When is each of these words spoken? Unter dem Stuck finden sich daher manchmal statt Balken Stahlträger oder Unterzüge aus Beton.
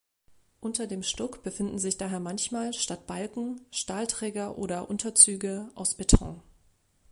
Unter 0.61 0.87
dem 0.87 1.03
Stuck 1.03 1.41
finden 1.45 1.77
sich 1.77 1.95
daher 1.95 2.19
manchmal 2.19 2.73
statt 2.73 3.05
Balken 3.05 3.61
Stahlträger 3.69 4.57
oder 4.57 4.89
Unterzüge 4.89 5.69
aus 5.75 5.93
Beton. 5.93 6.41